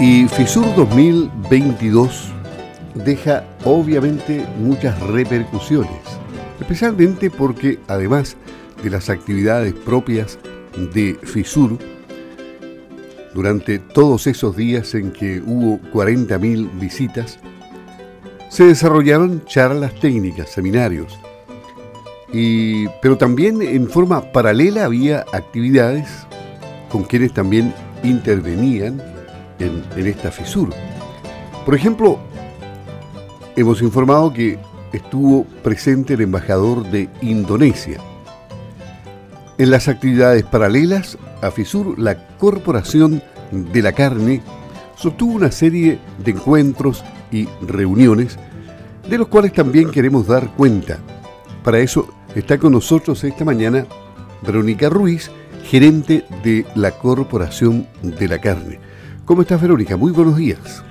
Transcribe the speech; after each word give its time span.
Y 0.00 0.26
FISUR 0.28 0.74
2022 0.76 2.32
deja 2.94 3.44
obviamente 3.66 4.46
muchas 4.58 4.98
repercusiones, 4.98 5.90
especialmente 6.58 7.28
porque 7.28 7.78
además 7.86 8.34
de 8.82 8.88
las 8.88 9.10
actividades 9.10 9.74
propias 9.74 10.38
de 10.94 11.18
FISUR, 11.22 11.76
durante 13.34 13.78
todos 13.78 14.26
esos 14.26 14.56
días 14.56 14.94
en 14.94 15.12
que 15.12 15.42
hubo 15.44 15.78
40.000 15.92 16.80
visitas, 16.80 17.38
se 18.48 18.64
desarrollaron 18.64 19.44
charlas 19.44 19.94
técnicas, 20.00 20.48
seminarios, 20.48 21.18
y, 22.32 22.88
pero 23.02 23.18
también 23.18 23.60
en 23.60 23.86
forma 23.86 24.32
paralela 24.32 24.86
había 24.86 25.26
actividades 25.34 26.08
con 26.88 27.04
quienes 27.04 27.34
también 27.34 27.74
intervenían 28.02 29.19
en, 29.60 30.06
esta 30.06 30.30
fisura. 30.30 30.76
Por 31.64 31.74
ejemplo, 31.74 32.18
hemos 33.56 33.82
informado 33.82 34.32
que 34.32 34.58
estuvo 34.92 35.44
presente 35.62 36.14
el 36.14 36.22
embajador 36.22 36.84
de 36.90 37.08
Indonesia. 37.20 37.98
En 39.58 39.70
las 39.70 39.88
actividades 39.88 40.42
paralelas 40.44 41.18
a 41.42 41.50
FISUR, 41.50 41.98
la 41.98 42.26
Corporación 42.38 43.22
de 43.52 43.82
la 43.82 43.92
Carne 43.92 44.40
sostuvo 44.96 45.34
una 45.34 45.52
serie 45.52 45.98
de 46.24 46.30
encuentros 46.30 47.04
y 47.30 47.46
reuniones 47.62 48.38
de 49.08 49.18
los 49.18 49.28
cuales 49.28 49.52
también 49.52 49.90
queremos 49.90 50.26
dar 50.26 50.50
cuenta. 50.56 50.98
Para 51.62 51.78
eso 51.78 52.08
está 52.34 52.58
con 52.58 52.72
nosotros 52.72 53.22
esta 53.24 53.44
mañana 53.44 53.86
Verónica 54.42 54.88
Ruiz, 54.88 55.30
gerente 55.64 56.24
de 56.42 56.64
la 56.74 56.92
Corporación 56.92 57.86
de 58.02 58.28
la 58.28 58.40
Carne. 58.40 58.89
¿Cómo 59.30 59.42
estás, 59.42 59.62
Verónica? 59.62 59.96
Muy 59.96 60.10
buenos 60.10 60.36
días. 60.36 60.82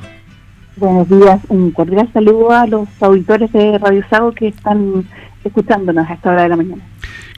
Buenos 0.78 1.10
días. 1.10 1.42
Un 1.50 1.72
cordial 1.72 2.10
saludo 2.14 2.54
a 2.54 2.66
los 2.68 2.88
auditores 3.02 3.52
de 3.52 3.78
Radio 3.78 4.02
Sago 4.10 4.32
que 4.32 4.48
están 4.48 5.06
escuchándonos 5.44 6.10
a 6.10 6.14
esta 6.14 6.32
hora 6.32 6.44
de 6.44 6.48
la 6.48 6.56
mañana. 6.56 6.82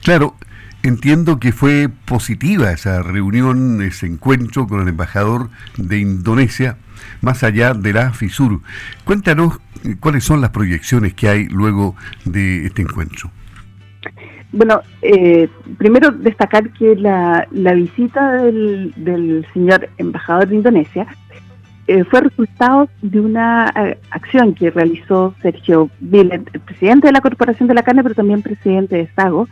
Claro, 0.04 0.36
entiendo 0.84 1.40
que 1.40 1.50
fue 1.50 1.88
positiva 1.88 2.70
esa 2.70 3.02
reunión, 3.02 3.82
ese 3.82 4.06
encuentro 4.06 4.68
con 4.68 4.80
el 4.80 4.86
embajador 4.86 5.50
de 5.76 5.98
Indonesia, 5.98 6.76
más 7.20 7.42
allá 7.42 7.74
de 7.74 7.92
la 7.92 8.12
FISUR. 8.12 8.60
Cuéntanos 9.02 9.58
eh, 9.82 9.96
cuáles 9.98 10.22
son 10.22 10.40
las 10.40 10.50
proyecciones 10.50 11.14
que 11.14 11.28
hay 11.28 11.48
luego 11.48 11.96
de 12.26 12.66
este 12.66 12.82
encuentro. 12.82 13.32
Bueno, 14.52 14.82
eh, 15.00 15.48
primero 15.78 16.10
destacar 16.10 16.70
que 16.74 16.94
la, 16.94 17.46
visita 17.74 18.32
del, 18.32 19.46
señor 19.54 19.88
embajador 19.96 20.48
de 20.48 20.56
Indonesia 20.56 21.06
eh, 21.86 22.04
fue 22.04 22.20
resultado 22.20 22.88
de 23.00 23.20
una 23.20 23.72
eh, 23.74 23.98
acción 24.10 24.54
que 24.54 24.70
realizó 24.70 25.34
Sergio 25.40 25.90
Villet, 26.00 26.44
presidente 26.66 27.06
de 27.06 27.12
la 27.12 27.22
Corporación 27.22 27.66
de 27.66 27.74
la 27.74 27.82
Carne, 27.82 28.02
pero 28.02 28.14
también 28.14 28.42
presidente 28.42 28.96
de 28.96 29.08
Sago, 29.14 29.48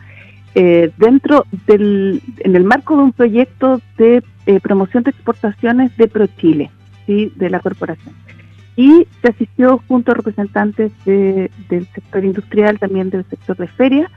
dentro 0.53 1.45
del, 1.65 2.21
en 2.39 2.55
el 2.57 2.65
marco 2.65 2.97
de 2.97 3.03
un 3.03 3.13
proyecto 3.13 3.81
de 3.97 4.21
promoción 4.61 5.01
de 5.03 5.11
exportaciones 5.11 5.95
de 5.95 6.09
ProChile, 6.09 6.69
¿sí? 7.07 7.31
de 7.37 7.49
la 7.49 7.61
corporación. 7.61 8.13
Y 8.75 9.07
se 9.21 9.29
asistió 9.29 9.81
junto 9.87 10.11
a 10.11 10.15
representantes 10.15 10.91
del 11.05 11.87
sector 11.93 12.23
industrial, 12.23 12.79
también 12.79 13.09
del 13.09 13.25
sector 13.25 13.57
de 13.57 13.67
feria, 13.67 14.09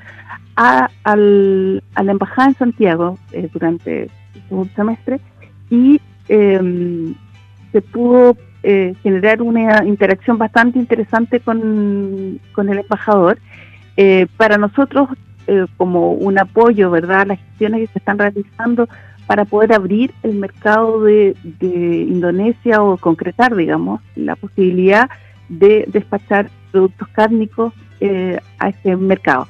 a, 0.56 0.88
la 1.16 2.12
embajada 2.12 2.48
en 2.48 2.54
Santiago 2.54 3.18
eh, 3.32 3.48
durante 3.52 4.04
el 4.04 4.10
segundo 4.48 4.70
semestre 4.76 5.20
y 5.70 6.00
em, 6.28 7.14
se 7.72 7.82
pudo 7.82 8.36
eh, 8.62 8.94
generar 9.02 9.42
una 9.42 9.84
interacción 9.84 10.38
bastante 10.38 10.78
interesante 10.78 11.40
con, 11.40 12.40
el 12.56 12.78
embajador. 12.78 13.38
Eh, 13.96 14.26
para 14.36 14.58
nosotros, 14.58 15.08
como 15.76 16.12
un 16.12 16.38
apoyo, 16.38 16.90
¿verdad?, 16.90 17.20
a 17.20 17.24
las 17.26 17.38
gestiones 17.38 17.80
que 17.80 17.86
se 17.88 17.98
están 17.98 18.18
realizando 18.18 18.88
para 19.26 19.44
poder 19.44 19.72
abrir 19.72 20.12
el 20.22 20.34
mercado 20.34 21.02
de, 21.02 21.34
Indonesia 21.60 22.82
o 22.82 22.96
concretar, 22.96 23.54
digamos, 23.54 24.00
la 24.16 24.36
posibilidad 24.36 25.08
de 25.48 25.84
despachar 25.88 26.50
productos 26.72 27.08
cárnicos 27.08 27.72
a 28.58 28.68
ese 28.68 28.96
mercado. 28.96 29.48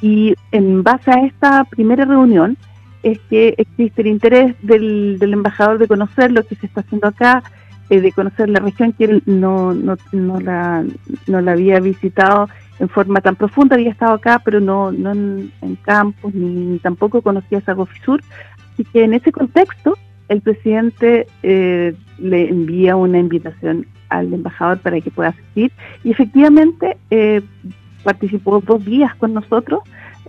Y 0.00 0.34
en 0.52 0.82
base 0.82 1.10
a 1.10 1.24
esta 1.26 1.64
primera 1.64 2.04
reunión 2.04 2.56
es 3.02 3.18
que 3.30 3.54
existe 3.56 4.02
el 4.02 4.08
interés 4.08 4.56
del, 4.62 5.18
embajador 5.20 5.78
de 5.78 5.86
conocer 5.86 6.32
lo 6.32 6.42
que 6.42 6.56
se 6.56 6.66
está 6.66 6.80
haciendo 6.80 7.08
acá, 7.08 7.42
eh, 7.88 8.00
de 8.00 8.12
conocer 8.12 8.48
la 8.48 8.58
región 8.58 8.92
que 8.92 9.04
él 9.04 9.22
no, 9.26 9.72
no, 9.74 9.96
la, 10.40 10.84
no 11.26 11.40
la 11.40 11.52
había 11.52 11.78
visitado 11.78 12.48
en 12.78 12.88
forma 12.88 13.20
tan 13.20 13.36
profunda, 13.36 13.76
había 13.76 13.90
estado 13.90 14.14
acá, 14.14 14.42
pero 14.44 14.60
no, 14.60 14.90
no 14.90 15.12
en, 15.12 15.78
campos, 15.82 16.34
ni, 16.34 16.78
tampoco 16.80 17.22
conocía 17.22 17.60
Sagofisur. 17.60 18.22
Así 18.76 18.84
que 18.84 19.04
en 19.04 19.14
ese 19.14 19.32
contexto, 19.32 19.96
el 20.28 20.42
presidente 20.42 21.26
eh, 21.42 21.94
le 22.18 22.50
envía 22.50 22.94
una 22.94 23.18
invitación 23.18 23.86
al 24.10 24.34
embajador 24.34 24.80
para 24.80 25.00
que 25.00 25.10
pueda 25.10 25.30
asistir 25.30 25.72
y 26.04 26.10
efectivamente 26.10 26.98
eh, 27.10 27.40
participó 28.04 28.60
dos 28.60 28.84
días 28.84 29.14
con 29.14 29.32
nosotros 29.32 29.80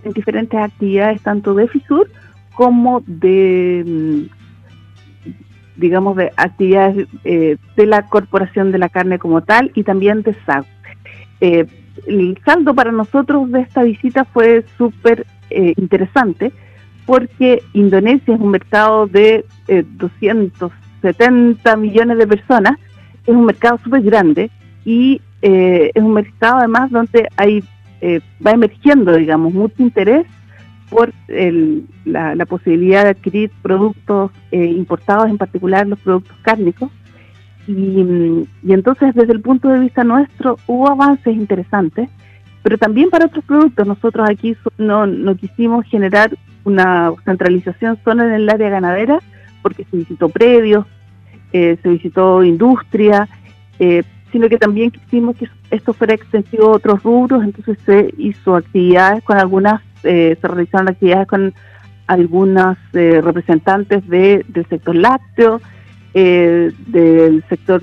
en 0.02 0.14
diferentes 0.14 0.58
actividades, 0.58 1.20
tanto 1.20 1.52
de 1.54 1.68
FISUR 1.68 2.10
como 2.54 3.02
de, 3.06 3.84
mm, 3.86 5.30
digamos, 5.76 6.16
de 6.16 6.32
actividades 6.38 7.06
eh, 7.24 7.58
de 7.76 7.86
la 7.86 8.06
Corporación 8.06 8.72
de 8.72 8.78
la 8.78 8.88
Carne 8.88 9.18
como 9.18 9.42
tal 9.42 9.72
y 9.74 9.82
también 9.82 10.22
de 10.22 10.34
SAG. 10.46 10.64
El 11.40 12.38
saldo 12.46 12.74
para 12.74 12.92
nosotros 12.92 13.50
de 13.52 13.60
esta 13.60 13.82
visita 13.82 14.24
fue 14.24 14.64
súper 14.78 15.26
interesante 15.50 16.52
porque 17.08 17.62
Indonesia 17.72 18.34
es 18.34 18.38
un 18.38 18.50
mercado 18.50 19.06
de 19.06 19.46
270 19.66 21.76
millones 21.76 22.18
de 22.18 22.26
personas, 22.26 22.78
es 23.26 23.34
un 23.34 23.46
mercado 23.46 23.78
súper 23.82 24.02
grande 24.02 24.50
y 24.84 25.22
eh, 25.40 25.90
es 25.94 26.02
un 26.02 26.12
mercado 26.12 26.58
además 26.58 26.90
donde 26.90 27.26
hay 27.38 27.64
eh, 28.02 28.20
va 28.46 28.50
emergiendo, 28.50 29.16
digamos, 29.16 29.54
mucho 29.54 29.82
interés 29.82 30.26
por 30.90 31.14
la, 32.04 32.44
posibilidad 32.44 33.04
de 33.04 33.10
adquirir 33.10 33.50
productos 33.62 34.30
eh, 34.50 34.66
importados, 34.66 35.30
en 35.30 35.38
particular 35.38 35.86
los 35.86 35.98
productos 36.00 36.36
cárnicos. 36.42 36.90
Y, 37.66 38.04
entonces, 38.68 39.14
desde 39.14 39.32
el 39.32 39.40
punto 39.40 39.70
de 39.70 39.80
vista 39.80 40.04
nuestro, 40.04 40.58
hubo 40.66 40.90
avances 40.90 41.34
interesantes, 41.34 42.10
pero 42.68 42.76
también 42.76 43.08
para 43.08 43.24
otros 43.24 43.42
productos. 43.46 43.86
Nosotros 43.86 44.28
aquí 44.28 44.54
no, 44.76 45.06
no 45.06 45.34
quisimos 45.36 45.86
generar 45.86 46.36
una 46.64 47.10
centralización 47.24 47.98
solo 48.04 48.24
en 48.24 48.32
el 48.32 48.50
área 48.50 48.68
ganadera, 48.68 49.20
porque 49.62 49.86
se 49.90 49.96
visitó 49.96 50.28
predios, 50.28 50.84
se 51.50 51.78
visitó 51.82 52.44
industria, 52.44 53.26
eh, 53.78 54.02
sino 54.30 54.50
que 54.50 54.58
también 54.58 54.90
quisimos 54.90 55.34
que 55.36 55.48
esto 55.70 55.94
fuera 55.94 56.12
extensivo 56.12 56.66
a 56.66 56.76
otros 56.76 57.02
rubros, 57.02 57.42
entonces 57.42 57.78
se 57.86 58.12
hizo 58.18 58.56
actividades 58.56 59.24
con 59.24 59.38
algunas, 59.38 59.80
eh, 60.02 60.36
se 60.38 60.46
realizaron 60.46 60.90
actividades 60.90 61.26
con 61.26 61.54
algunas 62.06 62.76
eh, 62.92 63.22
representantes 63.24 64.06
de, 64.06 64.44
del 64.46 64.66
sector 64.66 64.94
lácteo, 64.94 65.62
eh, 66.12 66.70
del 66.86 67.42
sector 67.48 67.82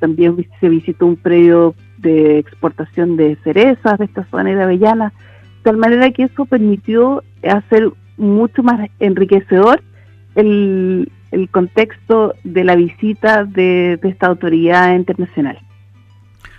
también 0.00 0.46
se 0.58 0.70
visitó 0.70 1.04
un 1.04 1.16
predio 1.16 1.74
de 2.02 2.38
exportación 2.38 3.16
de 3.16 3.36
cerezas 3.44 3.98
de 3.98 4.04
esta 4.04 4.24
zona 4.30 4.50
de 4.50 4.62
Avellana, 4.62 5.12
de 5.58 5.62
tal 5.62 5.76
manera 5.76 6.10
que 6.10 6.24
eso 6.24 6.44
permitió 6.44 7.22
hacer 7.42 7.90
mucho 8.16 8.62
más 8.62 8.90
enriquecedor 9.00 9.82
el, 10.34 11.10
el 11.30 11.48
contexto 11.48 12.34
de 12.44 12.64
la 12.64 12.76
visita 12.76 13.44
de 13.44 13.98
esta 14.02 14.26
autoridad 14.26 14.94
internacional. 14.94 15.58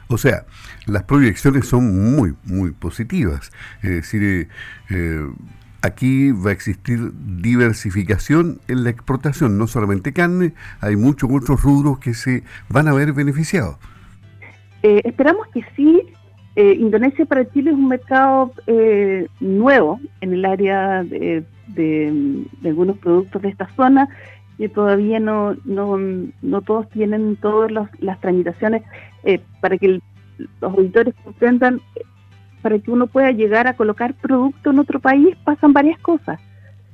O 0.07 0.17
sea, 0.17 0.45
las 0.85 1.03
proyecciones 1.03 1.67
son 1.67 2.15
muy, 2.15 2.35
muy 2.43 2.71
positivas. 2.71 3.51
Es 3.81 3.89
decir, 3.89 4.23
eh, 4.23 4.47
eh, 4.89 5.27
aquí 5.81 6.31
va 6.31 6.49
a 6.49 6.53
existir 6.53 7.11
diversificación 7.13 8.59
en 8.67 8.83
la 8.83 8.89
exportación, 8.89 9.57
no 9.57 9.67
solamente 9.67 10.13
carne, 10.13 10.53
hay 10.81 10.95
muchos 10.95 11.29
otros 11.31 11.61
rubros 11.61 11.99
que 11.99 12.13
se 12.13 12.43
van 12.69 12.87
a 12.87 12.93
ver 12.93 13.13
beneficiados. 13.13 13.77
Eh, 14.83 15.01
esperamos 15.05 15.47
que 15.47 15.63
sí. 15.75 16.01
Indonesia 16.55 17.25
para 17.25 17.49
Chile 17.49 17.71
es 17.71 17.75
un 17.75 17.87
mercado 17.87 18.53
nuevo 19.39 19.99
en 20.21 20.33
el 20.33 20.45
área 20.45 21.03
de, 21.03 21.43
algunos 22.63 22.99
productos 22.99 23.41
de 23.41 23.49
esta 23.49 23.67
zona 23.75 24.07
que 24.57 24.69
todavía 24.69 25.19
no, 25.19 25.55
no, 25.65 25.97
no 26.41 26.61
todos 26.61 26.89
tienen 26.89 27.35
todas 27.37 27.71
las 27.99 28.19
tramitaciones 28.21 28.83
eh, 29.23 29.39
para 29.59 29.77
que 29.77 29.87
los 30.61 30.73
auditores 30.73 31.15
comprendan, 31.23 31.81
para 32.61 32.79
que 32.79 32.91
uno 32.91 33.07
pueda 33.07 33.31
llegar 33.31 33.67
a 33.67 33.75
colocar 33.75 34.13
producto 34.13 34.71
en 34.71 34.79
otro 34.79 34.99
país 34.99 35.35
pasan 35.43 35.73
varias 35.73 35.99
cosas. 35.99 36.39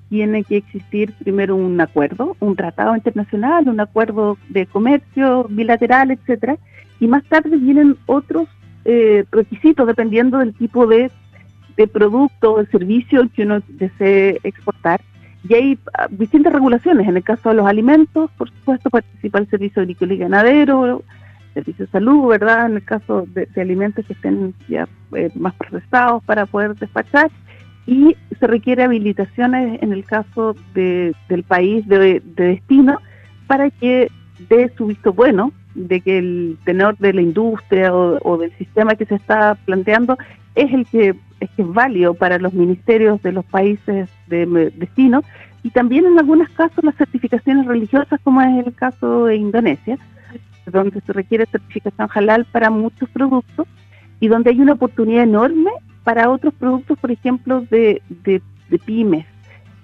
tiene 0.09 0.43
que 0.43 0.57
existir 0.57 1.13
primero 1.19 1.55
un 1.55 1.79
acuerdo, 1.79 2.35
un 2.39 2.55
tratado 2.55 2.95
internacional, 2.95 3.69
un 3.69 3.79
acuerdo 3.79 4.37
de 4.49 4.65
comercio 4.65 5.45
bilateral, 5.49 6.11
etcétera, 6.11 6.57
y 6.99 7.07
más 7.07 7.23
tarde 7.25 7.57
vienen 7.57 7.97
otros 8.05 8.47
eh, 8.85 9.25
requisitos 9.31 9.87
dependiendo 9.87 10.39
del 10.39 10.53
tipo 10.53 10.87
de, 10.87 11.11
de 11.77 11.87
producto 11.87 12.53
o 12.53 12.59
de 12.59 12.67
servicio 12.67 13.27
que 13.35 13.43
uno 13.43 13.61
desee 13.67 14.39
exportar. 14.43 15.01
Y 15.47 15.53
hay 15.53 15.79
ah, 15.97 16.07
distintas 16.09 16.53
regulaciones. 16.53 17.07
En 17.07 17.17
el 17.17 17.23
caso 17.23 17.49
de 17.49 17.55
los 17.55 17.67
alimentos, 17.67 18.29
por 18.37 18.49
supuesto, 18.49 18.89
participa 18.89 19.39
el 19.39 19.49
servicio 19.49 19.81
agrícola 19.81 20.13
y 20.13 20.17
ganadero, 20.17 21.03
servicio 21.53 21.85
de 21.85 21.91
salud, 21.91 22.27
¿verdad? 22.27 22.65
En 22.67 22.75
el 22.75 22.83
caso 22.83 23.25
de, 23.33 23.47
alimentos 23.61 24.05
que 24.05 24.13
estén 24.13 24.53
ya 24.67 24.87
eh, 25.15 25.29
más 25.35 25.53
procesados 25.55 26.23
para 26.23 26.45
poder 26.45 26.75
despachar. 26.75 27.31
Y 27.85 28.15
se 28.39 28.47
requiere 28.47 28.83
habilitaciones 28.83 29.81
en 29.81 29.93
el 29.93 30.03
caso 30.03 30.55
de, 30.73 31.15
del 31.27 31.43
país 31.43 31.87
de, 31.87 32.21
destino 32.35 32.99
para 33.47 33.71
que 33.71 34.11
dé 34.47 34.71
su 34.77 34.87
visto 34.87 35.11
bueno 35.11 35.51
de 35.87 36.01
que 36.01 36.17
el 36.17 36.57
tenor 36.65 36.97
de 36.97 37.13
la 37.13 37.21
industria 37.21 37.93
o, 37.93 38.37
del 38.37 38.51
sistema 38.57 38.95
que 38.95 39.05
se 39.05 39.15
está 39.15 39.55
planteando 39.65 40.17
es 40.55 40.73
el 40.73 40.85
que 40.85 41.15
es 41.39 41.49
que 41.51 41.61
es 41.61 41.73
válido 41.73 42.13
para 42.13 42.37
los 42.37 42.53
ministerios 42.53 43.21
de 43.21 43.31
los 43.31 43.45
países 43.45 44.09
de 44.27 44.45
destino 44.75 45.23
y 45.63 45.69
también 45.69 46.05
en 46.05 46.19
algunos 46.19 46.49
casos 46.49 46.83
las 46.83 46.95
certificaciones 46.95 47.65
religiosas 47.65 48.19
como 48.23 48.41
es 48.41 48.65
el 48.65 48.73
caso 48.73 49.25
de 49.25 49.37
Indonesia 49.37 49.97
donde 50.65 50.99
se 51.01 51.13
requiere 51.13 51.45
certificación 51.45 52.09
halal 52.13 52.45
para 52.45 52.69
muchos 52.69 53.09
productos 53.09 53.67
y 54.19 54.27
donde 54.27 54.51
hay 54.51 54.59
una 54.59 54.73
oportunidad 54.73 55.23
enorme 55.23 55.71
para 56.03 56.29
otros 56.29 56.53
productos, 56.53 56.97
por 56.99 57.11
ejemplo, 57.11 57.61
de, 57.69 58.01
de, 58.09 58.41
pymes. 58.85 59.25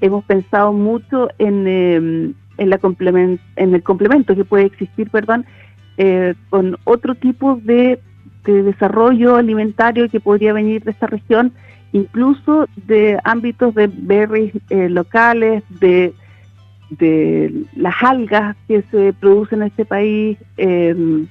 Hemos 0.01 0.23
pensado 0.25 0.73
mucho 0.73 1.29
en, 1.37 1.67
em, 1.67 2.33
en, 2.57 2.69
la 2.69 2.77
complement, 2.77 3.39
en 3.55 3.73
el 3.73 3.83
complemento 3.83 4.35
que 4.35 4.45
puede 4.45 4.65
existir, 4.65 5.09
perdón, 5.09 5.45
eh, 5.97 6.35
con 6.49 6.77
otro 6.83 7.15
tipo 7.15 7.59
de, 7.63 7.99
de 8.43 8.63
desarrollo 8.63 9.35
alimentario 9.35 10.09
que 10.09 10.19
podría 10.19 10.53
venir 10.53 10.83
de 10.83 10.91
esta 10.91 11.07
región, 11.07 11.53
incluso 11.93 12.67
de 12.87 13.19
ámbitos 13.23 13.73
de 13.75 13.87
berries 13.87 14.53
eh, 14.69 14.89
locales, 14.89 15.63
de 15.79 16.13
las 17.75 17.95
algas 18.01 18.55
que 18.67 18.83
se 18.91 19.13
producen 19.13 19.61
en 19.61 19.67
este 19.67 19.85
país, 19.85 20.37
em, 20.57 21.27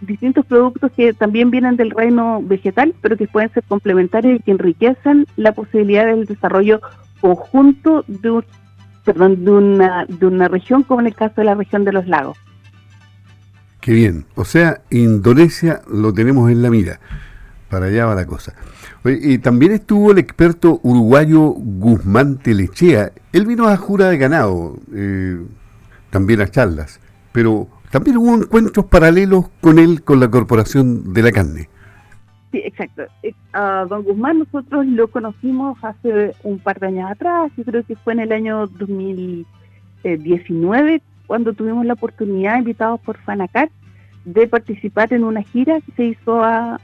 distintos 0.00 0.46
productos 0.46 0.90
que 0.92 1.12
también 1.12 1.50
vienen 1.50 1.76
del 1.76 1.90
reino 1.90 2.40
vegetal, 2.42 2.94
pero 3.00 3.16
que 3.16 3.26
pueden 3.26 3.52
ser 3.52 3.62
complementarios 3.64 4.38
y 4.38 4.42
que 4.42 4.50
enriquecen 4.52 5.26
la 5.36 5.52
posibilidad 5.52 6.06
del 6.06 6.24
desarrollo 6.24 6.80
conjunto 7.20 8.04
de 8.06 8.42
una 10.26 10.48
región 10.48 10.82
como 10.82 11.00
en 11.00 11.08
el 11.08 11.14
caso 11.14 11.34
de 11.36 11.44
la 11.44 11.54
región 11.54 11.84
de 11.84 11.92
los 11.92 12.06
lagos. 12.06 12.38
Qué 13.80 13.92
bien, 13.92 14.26
o 14.34 14.44
sea, 14.44 14.82
Indonesia 14.90 15.82
lo 15.90 16.12
tenemos 16.12 16.50
en 16.50 16.62
la 16.62 16.70
mira, 16.70 17.00
para 17.68 17.86
allá 17.86 18.06
va 18.06 18.14
la 18.14 18.26
cosa 18.26 18.54
y 19.04 19.38
también 19.38 19.72
estuvo 19.72 20.12
el 20.12 20.18
experto 20.18 20.78
uruguayo 20.82 21.54
Guzmán 21.56 22.36
Telechea. 22.38 23.10
Él 23.32 23.46
vino 23.46 23.66
a 23.66 23.76
Jura 23.76 24.10
de 24.10 24.18
Ganado, 24.18 24.76
eh, 24.94 25.40
también 26.10 26.42
a 26.42 26.48
charlas, 26.48 27.00
pero 27.32 27.68
también 27.90 28.18
hubo 28.18 28.34
encuentros 28.34 28.84
paralelos 28.86 29.48
con 29.60 29.78
él, 29.78 30.02
con 30.02 30.18
la 30.20 30.30
Corporación 30.30 31.14
de 31.14 31.22
la 31.22 31.32
Carne. 31.32 31.70
Sí, 32.52 32.60
exacto. 32.64 33.04
Eh, 33.22 33.32
a 33.52 33.86
don 33.88 34.02
Guzmán 34.02 34.40
nosotros 34.40 34.84
lo 34.86 35.08
conocimos 35.08 35.78
hace 35.82 36.34
un 36.42 36.58
par 36.58 36.78
de 36.78 36.88
años 36.88 37.10
atrás, 37.10 37.50
yo 37.56 37.64
creo 37.64 37.82
que 37.84 37.96
fue 37.96 38.12
en 38.12 38.20
el 38.20 38.32
año 38.32 38.66
2019, 38.66 41.00
cuando 41.30 41.52
tuvimos 41.52 41.86
la 41.86 41.92
oportunidad, 41.92 42.58
invitados 42.58 42.98
por 43.02 43.16
Fanacar, 43.18 43.70
de 44.24 44.48
participar 44.48 45.12
en 45.12 45.22
una 45.22 45.44
gira 45.44 45.80
que 45.80 45.92
se 45.92 46.04
hizo 46.06 46.42
a, 46.42 46.80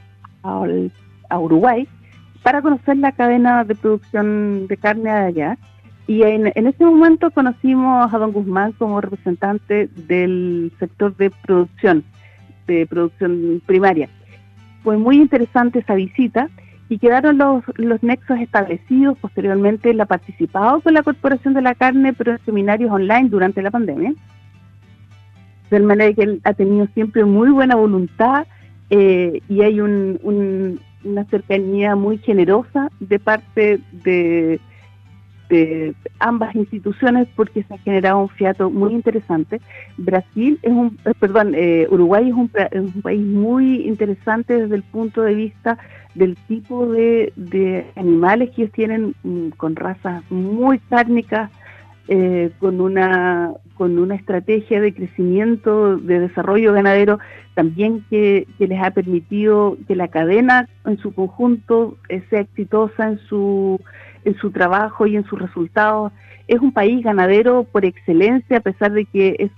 Uruguay 1.37 1.85
para 2.43 2.61
conocer 2.61 2.95
la 2.95 3.11
cadena 3.11 3.65
de 3.65 3.75
producción 3.75 4.67
de 4.67 4.77
carne 4.77 5.09
allá. 5.09 5.57
Y 6.07 6.23
en, 6.23 6.47
ese 6.47 6.85
momento 6.85 7.29
conocimos 7.31 8.13
a 8.13 8.17
don 8.17 8.31
Guzmán 8.31 8.71
como 8.71 9.01
representante 9.01 9.89
del 10.07 10.71
sector 10.79 11.13
de 11.17 11.29
producción, 11.29 12.05
de 12.67 12.87
producción 12.87 13.61
primaria. 13.65 14.07
Fue 14.81 14.95
muy 14.95 15.17
interesante 15.17 15.79
esa 15.79 15.95
visita 15.95 16.47
y 16.87 16.99
quedaron 16.99 17.37
los, 17.37 17.65
los 17.75 18.01
nexos 18.01 18.39
establecidos. 18.39 19.17
Posteriormente 19.17 19.89
él 19.89 19.99
ha 19.99 20.05
participado 20.05 20.79
con 20.79 20.93
la 20.93 21.03
Corporación 21.03 21.53
de 21.53 21.63
la 21.63 21.75
Carne, 21.75 22.13
pero 22.13 22.31
en 22.31 22.45
seminarios 22.45 22.91
online 22.91 23.27
durante 23.27 23.61
la 23.61 23.71
pandemia. 23.71 24.13
De 25.69 25.79
manera 25.79 26.13
que 26.13 26.23
él 26.23 26.41
ha 26.43 26.53
tenido 26.53 26.87
siempre 26.93 27.25
muy 27.25 27.49
buena 27.49 27.75
voluntad 27.75 28.47
eh, 28.89 29.41
y 29.49 29.61
hay 29.61 29.81
un, 29.81 30.79
una 31.03 31.25
cercanía 31.25 31.95
muy 31.95 32.17
generosa 32.19 32.89
de 32.99 33.19
parte 33.19 33.79
de, 34.03 34.59
ambas 36.19 36.53
instituciones 36.55 37.25
porque 37.37 37.63
se 37.63 37.73
ha 37.73 37.77
generado 37.77 38.19
un 38.19 38.29
fiato 38.29 38.69
muy 38.69 38.93
interesante. 38.93 39.61
Brasil 39.95 40.59
es 40.61 40.73
un, 40.73 40.97
eh, 41.05 41.13
perdón, 41.17 41.53
eh, 41.55 41.87
Uruguay 41.89 42.27
es 42.27 42.33
un, 42.33 42.49
país 43.01 43.25
muy 43.25 43.87
interesante 43.87 44.63
desde 44.63 44.75
el 44.75 44.83
punto 44.83 45.21
de 45.21 45.35
vista 45.35 45.77
del 46.15 46.35
tipo 46.49 46.85
de, 46.87 47.31
animales 47.95 48.49
que 48.49 48.63
ellos 48.63 48.73
tienen 48.73 49.15
mm, 49.23 49.49
con 49.55 49.77
razas 49.77 50.21
muy 50.29 50.79
cárnicas, 50.79 51.49
eh, 52.07 52.51
con 52.59 52.79
una 52.81 53.53
con 53.77 53.99
una 53.99 54.15
estrategia 54.15 54.81
de 54.81 54.93
crecimiento, 54.93 55.97
de 55.97 56.19
desarrollo 56.19 56.73
ganadero, 56.73 57.19
también 57.53 58.03
que, 58.09 58.47
les 58.57 58.81
ha 58.81 58.89
permitido 58.89 59.77
que 59.87 59.95
la 59.95 60.07
cadena 60.07 60.67
en 60.83 60.97
su 60.97 61.13
conjunto 61.13 61.95
eh, 62.09 62.23
sea 62.29 62.41
exitosa 62.41 63.07
en 63.07 63.19
su, 63.19 63.79
en 64.25 64.35
su 64.37 64.49
trabajo 64.51 65.05
y 65.05 65.15
en 65.15 65.25
sus 65.25 65.39
resultados. 65.39 66.11
Es 66.47 66.59
un 66.59 66.71
país 66.71 67.03
ganadero 67.03 67.65
por 67.65 67.85
excelencia, 67.85 68.57
a 68.57 68.61
pesar 68.61 68.93
de 68.93 69.05
que 69.05 69.35
es 69.37 69.51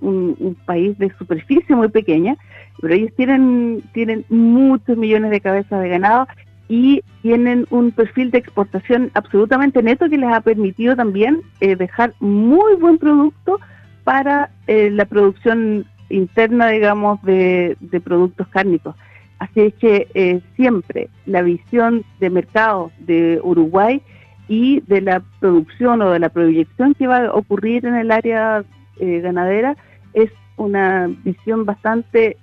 un, 0.00 0.56
país 0.66 0.96
de 0.98 1.12
superficie 1.18 1.74
muy 1.74 1.88
pequeña, 1.88 2.36
pero 2.80 2.94
ellos 2.94 3.10
tienen, 3.16 3.82
tienen 3.92 4.24
muchos 4.28 4.96
millones 4.96 5.30
de 5.30 5.40
cabezas 5.40 5.80
de 5.80 5.88
ganado 5.88 6.28
y 6.68 7.02
tienen 7.22 7.66
un 7.70 7.90
perfil 7.90 8.30
de 8.30 8.38
exportación 8.38 9.10
absolutamente 9.14 9.82
neto 9.82 10.08
que 10.08 10.18
les 10.18 10.32
ha 10.32 10.40
permitido 10.40 10.96
también 10.96 11.42
eh, 11.60 11.76
dejar 11.76 12.14
muy 12.20 12.76
buen 12.76 12.98
producto 12.98 13.60
para 14.04 14.50
eh, 14.66 14.90
la 14.90 15.04
producción 15.04 15.86
interna, 16.08 16.68
digamos, 16.68 17.22
de, 17.22 17.76
productos 18.02 18.48
cárnicos. 18.48 18.94
Así 19.38 19.60
es 19.60 19.74
que 19.74 20.08
eh, 20.14 20.40
siempre 20.56 21.08
la 21.26 21.42
visión 21.42 22.04
de 22.20 22.30
mercado 22.30 22.92
de 22.98 23.40
Uruguay 23.42 24.00
y 24.48 24.80
de 24.80 25.00
la 25.00 25.22
producción 25.40 26.02
o 26.02 26.10
de 26.10 26.18
la 26.18 26.28
proyección 26.28 26.94
que 26.94 27.06
va 27.06 27.26
a 27.26 27.34
ocurrir 27.34 27.84
en 27.86 27.94
el 27.94 28.10
área 28.10 28.64
ganadera 28.96 29.76
es 30.12 30.30
una 30.56 31.10
visión 31.24 31.64
bastante 31.64 32.36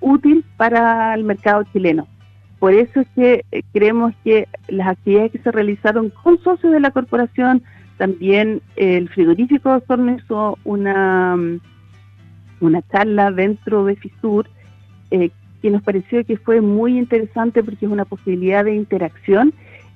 útil 0.00 0.44
para 0.58 1.14
el 1.14 1.24
mercado 1.24 1.64
chileno. 1.72 2.06
Por 2.58 2.72
eso 2.72 3.00
es 3.00 3.08
que 3.14 3.44
eh, 3.52 3.62
creemos 3.72 4.14
que 4.24 4.48
las 4.68 4.88
actividades 4.88 5.32
que 5.32 5.38
se 5.38 5.52
realizaron 5.52 6.10
con 6.10 6.38
socios 6.42 6.72
de 6.72 6.80
la 6.80 6.90
corporación, 6.90 7.62
también 7.98 8.62
el 8.76 9.08
frigorífico 9.08 9.80
de 9.80 10.12
hizo 10.16 10.58
una, 10.64 11.36
mm, 11.36 11.60
una 12.60 12.82
charla 12.90 13.30
dentro 13.30 13.84
de 13.84 13.96
FISUR 13.96 14.48
eh, 15.10 15.30
que 15.62 15.70
nos 15.70 15.82
pareció 15.82 16.24
que 16.24 16.36
fue 16.36 16.60
muy 16.60 16.98
interesante 16.98 17.62
porque 17.62 17.86
es 17.86 17.92
una 17.92 18.04
posibilidad 18.04 18.64
de 18.64 18.74
interacción 18.74 19.52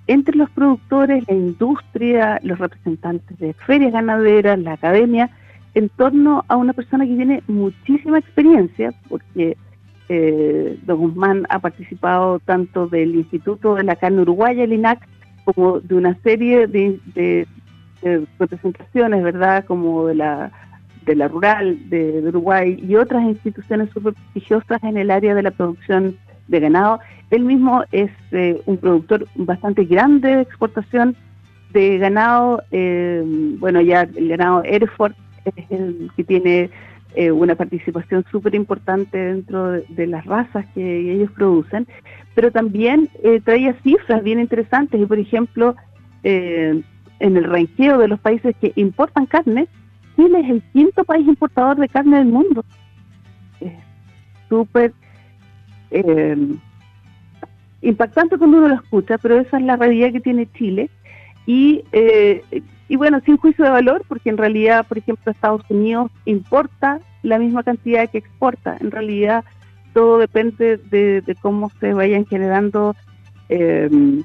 entre 0.06 0.36
los 0.36 0.50
productores, 0.50 1.24
la 1.28 1.34
industria, 1.34 2.40
los 2.42 2.58
representantes 2.58 3.38
de 3.38 3.52
ferias 3.52 3.92
ganaderas, 3.92 4.58
la 4.58 4.72
academia, 4.72 5.30
en 5.74 5.88
torno 5.88 6.44
a 6.48 6.56
una 6.56 6.72
persona 6.72 7.06
que 7.06 7.14
tiene 7.14 7.42
muchísima 7.46 8.18
experiencia, 8.18 8.92
porque 9.08 9.56
eh, 10.12 10.76
don 10.82 10.98
Guzmán 10.98 11.46
ha 11.50 11.60
participado 11.60 12.40
tanto 12.40 12.88
del 12.88 13.14
Instituto 13.14 13.76
de 13.76 13.84
la 13.84 13.94
Carne 13.94 14.22
Uruguaya, 14.22 14.64
el 14.64 14.72
INAC, 14.72 15.06
como 15.44 15.78
de 15.78 15.94
una 15.94 16.18
serie 16.24 16.66
de, 16.66 17.46
representaciones, 18.38 19.22
¿verdad? 19.22 19.64
Como 19.66 20.08
de 20.08 20.16
la 20.16 20.50
rural 21.28 21.88
de, 21.90 22.24
Uruguay 22.26 22.82
y 22.82 22.96
otras 22.96 23.22
instituciones 23.22 23.88
súper 23.90 24.14
prestigiosas 24.14 24.82
en 24.82 24.96
el 24.96 25.12
área 25.12 25.32
de 25.32 25.44
la 25.44 25.52
producción 25.52 26.16
de 26.48 26.58
ganado. 26.58 26.98
Él 27.30 27.44
mismo 27.44 27.84
es 27.92 28.10
eh, 28.32 28.60
un 28.66 28.78
productor 28.78 29.28
bastante 29.36 29.84
grande 29.84 30.34
de 30.34 30.42
exportación 30.42 31.14
de 31.72 31.98
ganado. 31.98 32.64
Eh, 32.72 33.22
bueno, 33.60 33.80
ya 33.80 34.02
el 34.02 34.28
ganado 34.28 34.64
Hereford 34.64 35.12
es 35.44 35.70
el 35.70 36.10
que 36.16 36.24
tiene 36.24 36.70
eh, 37.14 37.30
una 37.30 37.54
participación 37.54 38.24
súper 38.30 38.54
importante 38.54 39.18
dentro 39.18 39.72
de, 39.72 40.06
las 40.06 40.24
razas 40.24 40.66
que 40.74 41.12
ellos 41.12 41.30
producen, 41.32 41.86
pero 42.34 42.50
también 42.50 43.08
eh, 43.22 43.40
traía 43.40 43.74
cifras 43.82 44.22
bien 44.22 44.40
interesantes 44.40 45.00
y, 45.00 45.06
por 45.06 45.18
ejemplo, 45.18 45.74
eh, 46.22 46.80
en 47.18 47.36
el 47.36 47.44
ranqueo 47.44 47.98
de 47.98 48.08
los 48.08 48.20
países 48.20 48.54
que 48.60 48.72
importan 48.76 49.26
carne, 49.26 49.68
Chile 50.16 50.40
es 50.40 50.50
el 50.50 50.62
quinto 50.72 51.04
país 51.04 51.26
importador 51.26 51.76
de 51.76 51.88
carne 51.88 52.18
del 52.18 52.28
mundo. 52.28 52.64
Es 53.60 53.72
súper 54.48 54.92
eh, 55.90 56.36
impactante 57.82 58.38
cuando 58.38 58.58
uno 58.58 58.68
lo 58.68 58.74
escucha, 58.74 59.18
pero 59.18 59.38
esa 59.38 59.58
es 59.58 59.64
la 59.64 59.76
realidad 59.76 60.12
que 60.12 60.20
tiene 60.20 60.50
Chile. 60.52 60.90
Y, 61.46 61.84
eh, 61.92 62.42
y 62.90 62.96
bueno, 62.96 63.20
sin 63.20 63.36
juicio 63.36 63.64
de 63.64 63.70
valor, 63.70 64.02
porque 64.08 64.30
en 64.30 64.36
realidad, 64.36 64.84
por 64.84 64.98
ejemplo, 64.98 65.30
Estados 65.30 65.62
Unidos 65.68 66.10
importa 66.24 66.98
la 67.22 67.38
misma 67.38 67.62
cantidad 67.62 68.10
que 68.10 68.18
exporta. 68.18 68.76
En 68.80 68.90
realidad, 68.90 69.44
todo 69.94 70.18
depende 70.18 70.76
de, 70.76 71.36
cómo 71.40 71.70
se 71.78 71.94
vayan 71.94 72.26
generando 72.26 72.96
em, 73.48 74.24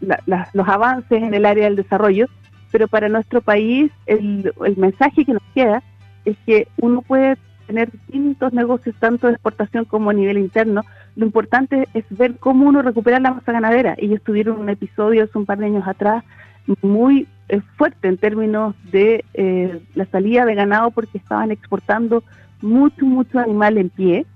los 0.00 0.68
avances 0.68 1.22
en 1.22 1.32
el 1.32 1.46
área 1.46 1.66
del 1.66 1.76
desarrollo. 1.76 2.26
Pero 2.72 2.88
para 2.88 3.08
nuestro 3.08 3.40
país, 3.40 3.92
el, 4.06 4.52
mensaje 4.76 5.24
que 5.24 5.34
nos 5.34 5.42
queda 5.54 5.84
es 6.24 6.36
que 6.44 6.66
uno 6.78 7.00
puede 7.00 7.36
tener 7.68 7.92
distintos 7.92 8.52
negocios, 8.52 8.96
tanto 8.98 9.28
de 9.28 9.34
exportación 9.34 9.84
como 9.84 10.10
a 10.10 10.14
nivel 10.14 10.36
interno. 10.36 10.82
Lo 11.14 11.26
importante 11.26 11.86
es 11.94 12.04
ver 12.10 12.38
cómo 12.40 12.66
uno 12.66 12.82
recupera 12.82 13.20
la 13.20 13.34
masa 13.34 13.52
ganadera. 13.52 13.94
Ellos 13.98 14.20
tuvieron 14.20 14.58
un 14.58 14.68
episodio 14.68 15.22
hace 15.22 15.38
un 15.38 15.46
par 15.46 15.58
de 15.58 15.66
años 15.66 15.86
atrás 15.86 16.24
muy 16.82 17.26
eh, 17.48 17.60
fuerte 17.76 18.08
en 18.08 18.16
términos 18.16 18.74
de 18.92 19.24
eh, 19.34 19.80
la 19.94 20.06
salida 20.06 20.44
de 20.44 20.54
ganado 20.54 20.90
porque 20.90 21.18
estaban 21.18 21.50
exportando 21.50 22.22
mucho, 22.62 23.04
mucho 23.04 23.38
animal 23.38 23.78
en 23.78 23.90
pie. 23.90 24.26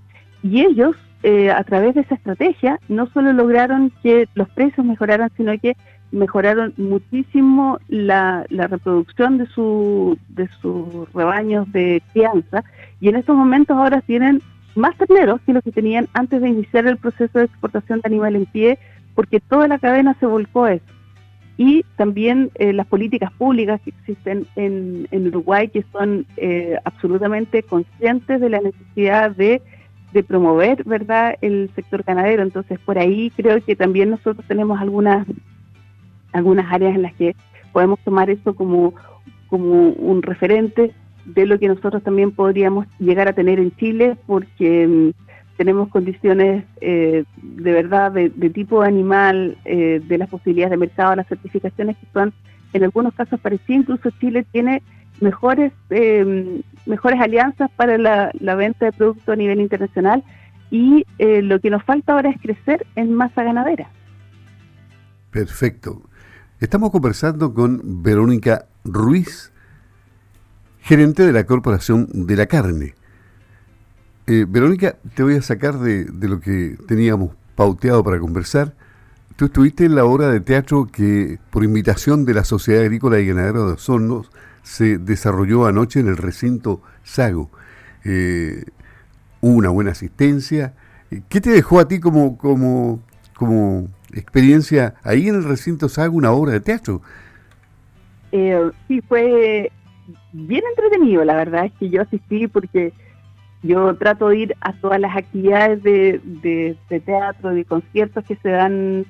Y 0.43 0.61
ellos, 0.61 0.95
eh, 1.23 1.51
a 1.51 1.63
través 1.63 1.95
de 1.95 2.01
esa 2.01 2.15
estrategia, 2.15 2.79
no 2.87 3.07
solo 3.07 3.33
lograron 3.33 3.91
que 4.03 4.27
los 4.35 4.49
precios 4.49 4.85
mejoraran, 4.85 5.31
sino 5.37 5.57
que 5.59 5.75
mejoraron 6.11 6.73
muchísimo 6.77 7.79
la, 7.87 8.45
reproducción 8.49 9.37
de, 9.37 9.47
su, 9.47 10.17
de 10.29 10.47
sus 10.61 11.11
rebaños 11.13 11.71
de 11.71 12.01
crianza 12.13 12.63
y 13.01 13.09
en 13.09 13.17
estos 13.17 13.35
momentos 13.35 13.75
ahora 13.75 14.01
tienen 14.01 14.41
más 14.75 14.95
terneros 14.97 15.41
que 15.45 15.53
los 15.53 15.63
que 15.63 15.71
tenían 15.71 16.07
antes 16.13 16.41
de 16.41 16.49
iniciar 16.49 16.85
el 16.85 16.97
proceso 16.97 17.39
de 17.39 17.45
exportación 17.45 17.99
de 17.99 18.07
animales 18.07 18.41
en 18.43 18.45
pie 18.45 18.79
porque 19.13 19.39
toda 19.39 19.67
la 19.67 19.79
cadena 19.79 20.15
se 20.19 20.25
volcó 20.25 20.65
a 20.65 20.73
eso. 20.73 20.85
Y 21.57 21.85
también 21.95 22.51
eh, 22.55 22.73
las 22.73 22.85
políticas 22.87 23.31
públicas 23.33 23.79
que 23.81 23.91
existen 23.91 24.45
en, 24.55 25.07
Uruguay 25.27 25.69
que 25.69 25.85
son 25.91 26.25
eh, 26.37 26.77
absolutamente 26.83 27.63
conscientes 27.63 28.41
de 28.41 28.49
la 28.49 28.59
necesidad 28.59 29.31
de, 29.31 29.61
de 30.11 30.23
promover 30.23 30.83
verdad 30.83 31.35
el 31.41 31.69
sector 31.75 32.03
ganadero. 32.03 32.43
Entonces 32.43 32.77
por 32.79 32.99
ahí 32.99 33.31
creo 33.35 33.63
que 33.63 33.75
también 33.75 34.09
nosotros 34.09 34.45
tenemos 34.47 34.79
algunas 34.79 35.25
algunas 36.35 36.71
áreas 36.71 36.95
en 36.95 37.01
las 37.01 37.13
que 37.13 37.35
podemos 37.71 37.99
tomar 37.99 38.29
eso 38.29 38.55
como, 38.55 38.93
como 39.47 39.89
un 39.89 40.21
referente 40.21 40.93
de 41.25 41.45
lo 41.45 41.57
que 41.57 41.67
nosotros 41.67 42.03
también 42.03 42.31
podríamos 42.31 42.87
llegar 42.99 43.27
a 43.27 43.33
tener 43.33 43.59
en 43.59 43.75
Chile, 43.77 44.17
porque 44.27 44.87
mm, 44.87 45.24
tenemos 45.57 45.89
condiciones 45.89 46.65
eh, 46.81 47.23
de 47.41 47.71
verdad 47.71 48.11
de, 48.11 48.29
tipo 48.49 48.81
animal, 48.81 49.57
eh, 49.65 50.01
de 50.05 50.17
las 50.17 50.29
posibilidades 50.29 50.71
de 50.71 50.77
mercado, 50.77 51.15
las 51.15 51.27
certificaciones 51.27 51.97
que 51.97 52.07
son 52.13 52.33
en 52.73 52.83
algunos 52.83 53.13
casos 53.13 53.39
parecidas, 53.39 53.81
incluso 53.81 54.09
Chile 54.19 54.45
tiene 54.51 54.81
mejores 55.21 55.71
eh, 55.91 56.61
mejores 56.85 57.21
alianzas 57.21 57.71
para 57.77 57.97
la, 57.97 58.31
la, 58.37 58.55
venta 58.55 58.85
de 58.85 58.91
productos 58.91 59.29
a 59.29 59.35
nivel 59.35 59.61
internacional 59.61 60.23
y 60.69 61.05
lo 61.19 61.59
que 61.61 61.69
nos 61.69 61.83
falta 61.83 62.13
ahora 62.13 62.31
es 62.31 62.41
crecer 62.41 62.85
en 62.95 63.13
masa 63.13 63.43
ganadera. 63.43 63.87
Perfecto. 65.31 66.01
Estamos 66.59 66.91
conversando 66.91 67.53
con 67.53 68.03
Verónica 68.03 68.65
Ruiz, 68.83 69.53
gerente 70.81 71.23
de 71.23 71.31
la 71.31 71.45
Corporación 71.45 72.07
de 72.11 72.35
la 72.35 72.45
Carne. 72.47 72.93
Eh, 74.27 74.45
Verónica, 74.47 74.95
te 75.13 75.23
voy 75.23 75.35
a 75.35 75.41
sacar 75.41 75.75
de, 75.79 76.07
lo 76.27 76.39
que 76.39 76.77
teníamos 76.87 77.31
pauteado 77.55 78.03
para 78.03 78.19
conversar. 78.19 78.73
Tú 79.35 79.45
estuviste 79.45 79.85
en 79.85 79.95
la 79.95 80.05
obra 80.05 80.29
de 80.29 80.39
teatro 80.39 80.87
que, 80.91 81.37
por 81.51 81.63
invitación 81.63 82.25
de 82.25 82.33
la 82.33 82.43
Sociedad 82.43 82.83
Agrícola 82.83 83.19
y 83.19 83.27
Ganadera 83.27 83.59
de 83.59 83.73
Osorno, 83.73 84.25
se 84.63 84.97
desarrolló 84.97 85.65
anoche 85.65 85.99
en 85.99 86.07
el 86.07 86.17
recinto 86.17 86.81
Sago. 87.03 87.51
Eh, 88.03 88.63
hubo 89.41 89.57
una 89.57 89.69
buena 89.69 89.91
asistencia. 89.91 90.73
¿Qué 91.29 91.41
te 91.41 91.51
dejó 91.51 91.79
a 91.79 91.87
ti 91.87 91.99
como, 91.99 92.37
como, 92.37 93.03
como 93.35 93.89
experiencia 94.13 94.95
ahí 95.03 95.27
en 95.27 95.35
el 95.35 95.43
recinto 95.43 95.89
Sago 95.89 96.17
una 96.17 96.31
obra 96.31 96.53
de 96.53 96.61
teatro. 96.61 97.01
Eh, 98.31 98.71
sí, 98.87 99.01
fue 99.01 99.71
bien 100.33 100.63
entretenido, 100.69 101.23
la 101.23 101.35
verdad 101.35 101.65
es 101.65 101.73
que 101.73 101.89
yo 101.89 102.01
asistí 102.01 102.47
porque 102.47 102.93
yo 103.65 103.95
trato 103.95 104.29
de 104.29 104.37
ir 104.37 104.55
a 104.61 104.73
todas 104.73 104.99
las 104.99 105.15
actividades 105.15 105.81
de, 105.83 106.77
teatro, 107.05 107.49
de 107.49 107.65
conciertos 107.65 108.23
que 108.25 108.35
se 108.37 108.49
dan, 108.49 109.05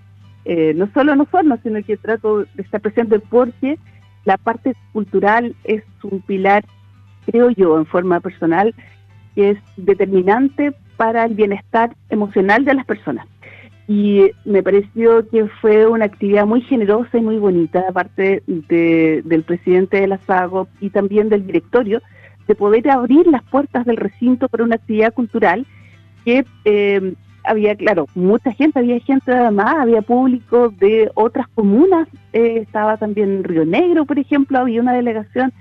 eh, 0.46 0.74
no 0.76 0.90
solo 0.94 1.14
en 1.14 1.22
Osorno, 1.22 1.58
sino 1.62 1.84
que 1.84 1.98
trato 1.98 2.40
de 2.40 2.62
estar 2.62 2.82
presente 2.82 3.20
porque 3.20 3.78
la 4.24 4.38
parte 4.38 4.76
cultural 4.94 5.56
es 5.64 5.84
un 6.04 6.22
pilar, 6.22 6.66
creo 7.26 7.50
yo, 7.52 7.78
en 7.78 7.86
forma 7.86 8.20
personal, 8.20 8.74
que 9.36 9.52
es 9.52 9.58
determinante 9.78 10.74
para 10.98 11.26
el 11.26 11.34
bienestar 11.34 11.96
emocional 12.10 12.66
de 12.66 12.74
las 12.74 12.86
personas. 12.86 13.28
Y 13.88 14.32
me 14.46 14.64
pareció 14.64 15.28
que 15.30 15.48
fue 15.62 15.86
una 15.86 16.06
actividad 16.06 16.48
muy 16.48 16.62
generosa 16.62 17.18
y 17.18 17.22
muy 17.22 17.38
bonita, 17.38 17.84
aparte 17.88 18.42
de, 18.48 19.22
del 19.24 19.44
presidente 19.44 20.02
de 20.02 20.08
la 20.08 20.18
SAGO 20.20 20.68
y 20.80 20.90
también 20.90 21.30
del 21.30 21.46
directorio, 21.46 22.02
de 22.48 22.56
poder 22.56 22.90
abrir 22.90 23.28
las 23.28 23.44
puertas 23.44 23.86
del 23.86 23.98
recinto 23.98 24.48
para 24.48 24.64
una 24.64 24.76
actividad 24.76 25.14
cultural 25.14 25.66
que 26.24 26.46
eh, 26.66 27.14
había, 27.44 27.76
claro, 27.76 28.08
mucha 28.16 28.52
gente, 28.52 28.80
había 28.80 29.00
gente 29.00 29.32
además, 29.32 29.76
había 29.80 30.02
público 30.02 30.70
de 30.70 31.12
otras 31.14 31.48
comunas, 31.50 32.08
eh, 32.34 32.60
estaba 32.62 32.98
también 32.98 33.44
Río 33.44 33.66
Negro, 33.66 34.06
por 34.06 34.20
ejemplo, 34.20 34.60
había 34.60 34.82
una 34.82 34.94
delegación, 34.94 35.54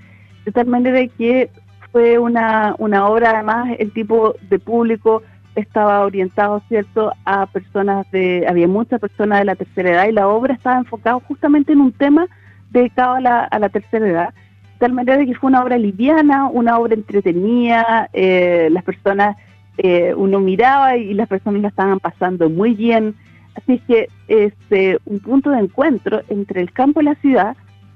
de 0.45 0.51
tal 0.51 0.67
manera 0.67 1.05
que 1.17 1.49
fue 1.91 2.17
una, 2.17 2.75
una 2.77 3.07
obra, 3.07 3.31
además, 3.31 3.75
el 3.79 3.91
tipo 3.91 4.35
de 4.49 4.59
público 4.59 5.23
estaba 5.55 6.01
orientado, 6.03 6.61
¿cierto?, 6.67 7.13
a 7.23 7.45
personas 7.45 8.09
de, 8.11 8.45
había 8.47 8.67
muchas 8.67 8.99
personas 8.99 9.39
de 9.39 9.45
la 9.45 9.55
tercera 9.55 9.91
edad 9.91 10.07
y 10.07 10.11
la 10.11 10.27
obra 10.27 10.53
estaba 10.53 10.77
enfocada 10.77 11.19
justamente 11.21 11.71
en 11.71 11.79
un 11.79 11.93
tema 11.93 12.27
dedicado 12.71 13.15
a 13.15 13.21
la, 13.21 13.43
a 13.45 13.59
la 13.59 13.69
tercera 13.69 14.07
edad, 14.07 14.33
tal 14.77 14.93
manera 14.93 15.25
que 15.25 15.35
fue 15.35 15.49
una 15.49 15.63
obra 15.63 15.77
liviana, 15.77 16.47
una 16.47 16.77
obra 16.77 16.93
entretenida, 16.93 18.09
eh, 18.13 18.69
las 18.71 18.83
personas, 18.83 19.37
eh, 19.77 20.13
uno 20.15 20.39
miraba 20.39 20.97
y 20.97 21.13
las 21.13 21.27
personas 21.27 21.61
la 21.61 21.67
estaban 21.69 21.99
pasando 21.99 22.49
muy 22.49 22.73
bien, 22.73 23.15
así 23.55 23.79
que 23.87 24.07
este 24.27 24.99
un 25.05 25.19
punto 25.19 25.49
de 25.49 25.59
encuentro 25.59 26.21
entre 26.29 26.61
el 26.61 26.71
campo 26.71 27.01
y 27.01 27.05
la 27.05 27.15
ciudad 27.15 27.55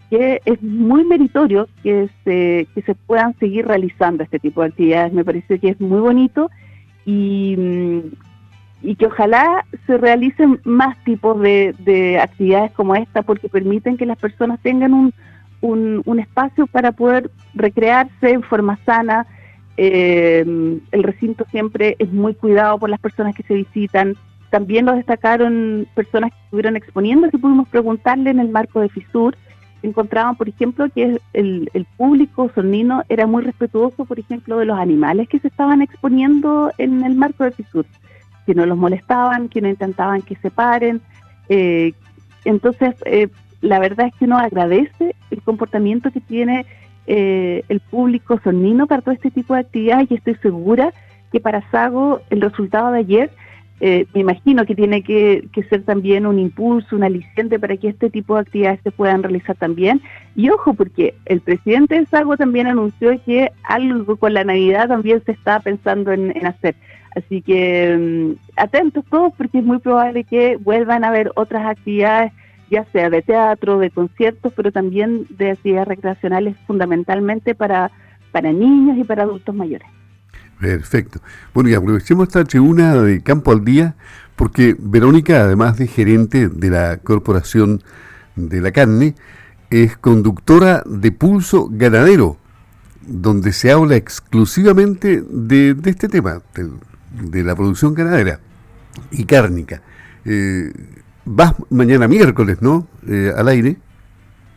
que 0.09 0.41
es 0.45 0.62
muy 0.63 1.05
meritorio 1.05 1.67
que 1.83 2.09
se, 2.24 2.67
que 2.74 2.81
se 2.81 2.95
puedan 2.95 3.38
seguir 3.38 3.67
realizando 3.67 4.24
este 4.24 4.39
tipo 4.39 4.62
de 4.62 4.69
actividades, 4.69 5.13
me 5.13 5.24
parece 5.24 5.59
que 5.59 5.69
es 5.69 5.79
muy 5.79 6.00
bonito 6.00 6.50
y, 7.05 7.55
y 8.81 8.95
que 8.95 9.05
ojalá 9.05 9.65
se 9.86 9.98
realicen 9.98 10.59
más 10.63 10.98
tipos 11.03 11.39
de, 11.41 12.19
actividades 12.21 12.71
como 12.71 12.95
esta 12.95 13.21
porque 13.21 13.50
permiten 13.50 13.98
que 13.98 14.05
las 14.05 14.17
personas 14.17 14.59
tengan 14.62 14.93
un, 14.93 15.13
un, 15.62 16.20
espacio 16.20 16.68
para 16.68 16.92
poder 16.92 17.32
recrearse 17.54 18.32
en 18.32 18.44
forma 18.44 18.78
sana. 18.86 19.28
Eh, 19.78 20.44
el 20.92 21.04
recinto 21.04 21.46
siempre 21.51 21.96
es 22.00 22.12
muy 22.12 22.36
cuidado 22.36 22.78
por 22.78 22.89
las 22.89 23.00
personas 23.00 23.36
que 23.36 23.44
se 23.44 23.54
visitan. 23.54 24.16
También 24.50 24.86
lo 24.86 24.94
destacaron 24.94 25.88
personas 25.94 26.32
que 26.32 26.39
estuvieron 26.46 26.75
exponiendo, 26.75 27.30
que 27.30 27.38
pudimos 27.38 27.68
preguntarle 27.70 28.32
en 28.32 28.39
el 28.39 28.50
marco 28.50 28.82
de 28.82 28.89
FISUR, 28.89 29.36
encontraban, 29.84 30.36
por 30.36 30.50
ejemplo, 30.50 30.89
que 30.89 31.20
el, 31.34 31.88
público 31.98 32.51
sonino 32.54 33.04
era 33.10 33.28
muy 33.28 33.44
respetuoso, 33.44 34.06
por 34.06 34.20
ejemplo, 34.20 34.58
de 34.58 34.66
los 34.66 34.78
animales 34.78 35.30
que 35.30 35.39
se 35.39 35.48
estaban 35.48 35.82
exponiendo 35.82 36.72
en 36.78 37.04
el 37.04 37.16
marco 37.16 37.44
de 37.44 37.51
FISUR, 37.51 37.86
que 38.46 38.56
no 38.56 38.66
los 38.66 38.78
molestaban, 38.78 39.50
que 39.50 39.62
no 39.62 39.70
intentaban 39.70 40.22
que 40.22 40.36
se 40.36 40.51
paren. 40.51 41.01
Eh, 41.48 41.94
entonces, 42.46 42.96
eh, 43.06 43.30
la 43.62 43.80
verdad 43.80 44.08
es 44.08 44.13
que 44.16 44.25
uno 44.25 44.38
agradece 44.38 45.16
el 45.32 45.42
comportamiento 45.42 46.12
que 46.12 46.22
tiene 46.22 46.66
eh, 47.08 47.63
el 47.70 47.80
público 47.80 48.39
sonino 48.44 48.88
para 48.88 49.01
todo 49.01 49.13
este 49.13 49.32
tipo 49.32 49.54
de 49.54 49.62
actividades 49.62 50.12
y 50.12 50.16
estoy 50.16 50.36
segura 50.36 50.94
que 51.32 51.39
para 51.39 51.70
Sago 51.72 52.22
el 52.30 52.42
resultado 52.42 52.92
de 52.92 53.00
ayer 53.00 53.32
eh, 53.82 54.06
me 54.13 54.22
imagino 54.22 54.66
que 54.66 54.75
tiene 54.75 55.04
que, 55.04 55.48
ser 55.70 55.84
también 55.84 56.25
un 56.25 56.38
impulso, 56.38 56.96
un 56.96 57.04
aliciente 57.04 57.60
para 57.60 57.78
que 57.78 57.89
este 57.89 58.10
tipo 58.10 58.36
de 58.36 58.42
actividades 58.42 58.82
se 58.84 58.92
puedan 58.92 59.24
realizar 59.24 59.56
también. 59.56 60.01
Y 60.36 60.50
ojo, 60.50 60.74
porque 60.74 61.16
el 61.25 61.39
presidente 61.39 61.98
de 61.98 62.06
Sago 62.08 62.36
también 62.36 62.68
anunció 62.68 63.12
que 63.24 63.51
algo 63.63 64.18
con 64.18 64.34
la 64.34 64.44
Navidad 64.44 64.89
también 64.89 65.24
se 65.25 65.32
está 65.32 65.62
pensando 65.62 66.12
en, 66.12 66.46
hacer. 66.46 66.75
Así 67.16 67.42
que 67.42 67.98
mm, 67.98 68.60
atentos 68.60 69.06
todos 69.10 69.34
porque 69.38 69.60
es 69.60 69.63
muy 69.63 69.80
probable 69.80 70.25
que 70.25 70.58
vuelvan 70.58 71.04
a 71.04 71.10
haber 71.10 71.32
otras 71.36 71.66
actividades 71.66 72.34
ya 72.70 72.86
sea 72.92 73.10
de 73.10 73.22
teatro, 73.22 73.80
de 73.80 73.90
conciertos, 73.90 74.54
pero 74.56 74.72
también 74.72 75.26
de 75.30 75.52
actividades 75.52 75.88
recreacionales 75.88 76.56
fundamentalmente 76.68 77.56
para, 77.56 77.92
para 78.32 78.52
niños 78.52 78.98
y 78.98 79.04
para 79.04 79.24
adultos 79.24 79.54
mayores. 79.56 79.88
Perfecto. 80.60 81.22
Bueno, 81.54 81.70
y 81.70 81.74
aprovechemos 81.74 82.28
esta 82.28 82.44
tribuna 82.44 82.96
de 83.02 83.22
Campo 83.22 83.52
al 83.52 83.64
Día, 83.64 83.96
porque 84.36 84.76
Verónica, 84.78 85.44
además 85.44 85.78
de 85.78 85.88
gerente 85.88 86.50
de 86.50 86.70
la 86.70 86.98
Corporación 86.98 87.82
de 88.36 88.62
la 88.62 88.72
Carne, 88.72 89.16
es 89.70 89.98
conductora 89.98 90.84
de 90.86 91.12
Pulso 91.12 91.70
Ganadero, 91.72 92.38
donde 93.06 93.54
se 93.54 93.72
habla 93.72 93.96
exclusivamente 93.96 95.24
de, 95.28 95.76
este 95.86 96.10
tema, 96.10 96.42
de, 96.54 97.44
la 97.44 97.56
producción 97.56 97.94
ganadera 97.94 98.40
y 99.12 99.26
cárnica. 99.26 99.82
Eh, 100.26 100.72
vas 101.31 101.53
mañana 101.69 102.07
miércoles, 102.07 102.62
¿no? 102.62 102.88
Eh, 103.07 103.31
al 103.36 103.48
aire. 103.50 103.77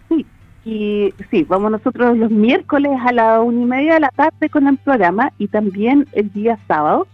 Sí, 0.09 0.27
y 0.65 1.15
sí, 1.31 1.45
vamos 1.49 1.71
nosotros 1.71 2.17
los 2.17 2.31
miércoles 2.31 2.93
a 3.05 3.13
la 3.13 3.41
una 3.41 3.61
y 3.61 3.65
media 3.65 3.95
de 3.95 4.01
la 4.01 4.11
tarde 4.11 4.49
con 4.49 4.67
el 4.67 4.79
programa 4.79 5.33
y 5.39 5.49
también 5.49 6.07
el 6.13 6.33
día 6.33 6.59
sábado 6.67 7.07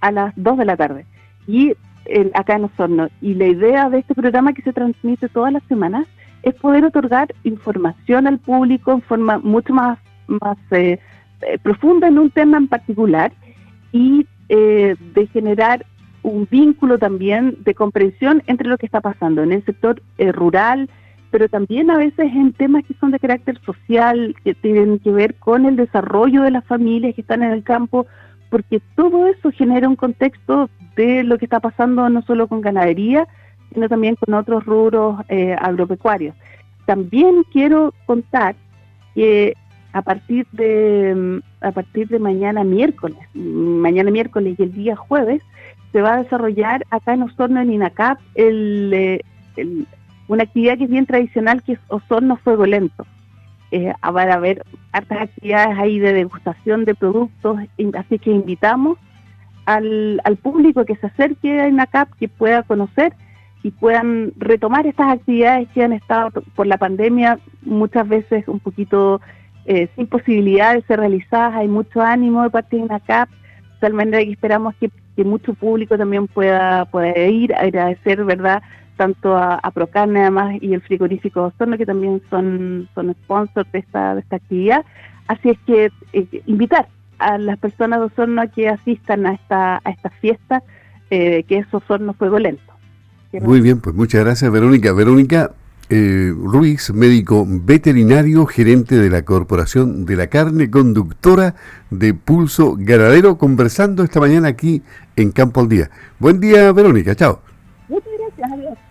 a 0.00 0.10
las 0.10 0.34
dos 0.36 0.58
de 0.58 0.64
la 0.64 0.76
tarde. 0.76 1.06
Y 1.46 1.74
acá 2.34 2.56
en 2.56 2.64
Osorno. 2.64 3.08
Y 3.22 3.34
la 3.34 3.46
idea 3.46 3.88
de 3.88 3.98
este 3.98 4.14
programa 4.14 4.52
que 4.52 4.62
se 4.62 4.72
transmite 4.72 5.28
todas 5.28 5.52
las 5.52 5.62
semanas 5.64 6.06
es 6.42 6.54
poder 6.56 6.84
otorgar 6.84 7.34
información 7.44 8.26
al 8.26 8.38
público 8.38 8.92
en 8.92 9.02
forma 9.02 9.38
mucho 9.38 9.72
más, 9.72 9.98
más 10.26 10.58
eh, 10.72 10.98
eh, 11.40 11.58
profunda 11.62 12.08
en 12.08 12.18
un 12.18 12.30
tema 12.30 12.58
en 12.58 12.68
particular 12.68 13.32
y 13.92 14.26
eh, 14.48 14.94
de 15.14 15.26
generar 15.28 15.86
un 16.24 16.48
vínculo 16.50 16.98
también 16.98 17.58
de 17.60 17.74
comprensión 17.74 18.42
entre 18.46 18.68
lo 18.68 18.78
que 18.78 18.86
está 18.86 19.00
pasando 19.00 19.42
en 19.42 19.52
el 19.52 19.64
sector 19.64 20.02
rural, 20.18 20.88
pero 21.30 21.48
también 21.48 21.90
a 21.90 21.98
veces 21.98 22.32
en 22.32 22.52
temas 22.52 22.84
que 22.84 22.94
son 22.94 23.10
de 23.10 23.18
carácter 23.18 23.60
social, 23.60 24.34
que 24.42 24.54
tienen 24.54 24.98
que 24.98 25.12
ver 25.12 25.34
con 25.34 25.66
el 25.66 25.76
desarrollo 25.76 26.42
de 26.42 26.50
las 26.50 26.64
familias 26.64 27.14
que 27.14 27.20
están 27.20 27.42
en 27.42 27.52
el 27.52 27.62
campo, 27.62 28.06
porque 28.50 28.80
todo 28.96 29.26
eso 29.26 29.50
genera 29.52 29.88
un 29.88 29.96
contexto 29.96 30.70
de 30.96 31.24
lo 31.24 31.36
que 31.38 31.44
está 31.44 31.60
pasando 31.60 32.08
no 32.08 32.22
solo 32.22 32.48
con 32.48 32.62
ganadería, 32.62 33.28
sino 33.72 33.88
también 33.88 34.16
con 34.16 34.32
otros 34.32 34.64
rubros 34.64 35.20
eh, 35.28 35.54
agropecuarios. 35.60 36.34
También 36.86 37.44
quiero 37.52 37.92
contar 38.06 38.56
que 39.14 39.54
a 39.92 40.02
partir 40.02 40.46
de 40.52 41.42
a 41.60 41.72
partir 41.72 42.08
de 42.08 42.18
mañana 42.18 42.64
miércoles, 42.64 43.18
mañana 43.34 44.10
miércoles 44.10 44.56
y 44.58 44.62
el 44.62 44.72
día 44.72 44.96
jueves 44.96 45.42
se 45.94 46.02
va 46.02 46.14
a 46.14 46.22
desarrollar 46.24 46.84
acá 46.90 47.14
en 47.14 47.22
Osorno 47.22 47.60
en 47.60 47.72
INACAP 47.72 48.18
eh, 48.34 49.20
una 50.26 50.42
actividad 50.42 50.76
que 50.76 50.84
es 50.84 50.90
bien 50.90 51.06
tradicional 51.06 51.62
que 51.62 51.74
es 51.74 51.78
Osorno 51.86 52.36
Fuego 52.38 52.66
Lento 52.66 53.06
eh, 53.70 53.92
va 54.04 54.22
a 54.22 54.34
haber 54.34 54.64
hartas 54.90 55.22
actividades 55.22 55.78
ahí 55.78 56.00
de 56.00 56.12
degustación 56.12 56.84
de 56.84 56.96
productos, 56.96 57.58
así 57.96 58.18
que 58.18 58.30
invitamos 58.30 58.98
al, 59.66 60.20
al 60.24 60.36
público 60.36 60.84
que 60.84 60.96
se 60.96 61.06
acerque 61.06 61.60
a 61.60 61.68
INACAP, 61.68 62.12
que 62.18 62.28
pueda 62.28 62.64
conocer 62.64 63.14
y 63.62 63.70
puedan 63.70 64.32
retomar 64.36 64.86
estas 64.86 65.12
actividades 65.12 65.68
que 65.70 65.84
han 65.84 65.92
estado 65.92 66.42
por 66.56 66.66
la 66.66 66.76
pandemia 66.76 67.38
muchas 67.62 68.06
veces 68.08 68.46
un 68.48 68.60
poquito 68.60 69.20
eh, 69.64 69.88
sin 69.96 70.06
posibilidad 70.06 70.74
de 70.74 70.82
ser 70.82 71.00
realizadas. 71.00 71.54
Hay 71.54 71.68
mucho 71.68 72.02
ánimo 72.02 72.42
de 72.42 72.50
parte 72.50 72.76
de 72.76 72.82
INACAP, 72.82 73.28
manera 73.92 74.24
que 74.24 74.32
esperamos 74.32 74.74
que, 74.76 74.90
que 75.16 75.24
mucho 75.24 75.54
público 75.54 75.98
también 75.98 76.26
pueda, 76.26 76.86
pueda 76.86 77.18
ir, 77.26 77.54
agradecer, 77.54 78.24
¿verdad?, 78.24 78.62
tanto 78.96 79.36
a, 79.36 79.60
Procarne 79.72 80.20
además 80.20 80.56
y 80.60 80.72
el 80.72 80.80
frigorífico 80.80 81.42
Osorno, 81.42 81.76
que 81.76 81.86
también 81.86 82.22
son, 82.30 82.88
son 82.94 83.12
sponsors 83.24 83.70
de 83.72 83.80
esta, 83.80 84.14
de 84.14 84.20
esta 84.20 84.36
actividad. 84.36 84.84
Así 85.26 85.50
es 85.50 85.58
que 85.66 85.90
eh, 86.12 86.42
invitar 86.46 86.88
a 87.18 87.38
las 87.38 87.58
personas 87.58 88.00
de 88.00 88.06
Osorno 88.06 88.42
a 88.42 88.46
que 88.46 88.68
asistan 88.68 89.26
a 89.26 89.32
esta, 89.32 89.80
a 89.84 89.90
esta 89.90 90.10
fiesta, 90.10 90.62
eh, 91.10 91.42
que 91.44 91.58
es 91.58 91.74
Osorno 91.74 92.14
Fuego 92.14 92.38
Lento. 92.38 92.62
Muy 93.40 93.60
bien, 93.60 93.80
pues 93.80 93.96
muchas 93.96 94.24
gracias 94.24 94.50
Verónica. 94.52 94.92
Verónica 94.92 95.50
eh, 95.90 96.32
Ruiz, 96.36 96.92
médico 96.92 97.46
veterinario, 97.48 98.46
gerente 98.46 98.96
de 98.96 99.10
la 99.10 99.22
Corporación 99.22 100.04
de 100.06 100.16
la 100.16 100.28
Carne, 100.28 100.70
conductora 100.70 101.54
de 101.90 102.14
Pulso 102.14 102.76
Ganadero, 102.78 103.38
conversando 103.38 104.02
esta 104.02 104.20
mañana 104.20 104.48
aquí 104.48 104.82
en 105.16 105.32
Campo 105.32 105.60
al 105.60 105.68
Día. 105.68 105.90
Buen 106.18 106.40
día 106.40 106.72
Verónica, 106.72 107.14
chao. 107.14 107.40
Muchas 107.88 108.12
gracias, 108.18 108.52
adiós. 108.52 108.83